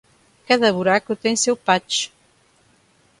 Cada 0.47 0.71
buraco 0.73 1.15
tem 1.15 1.35
seu 1.35 1.55
patch. 1.55 2.09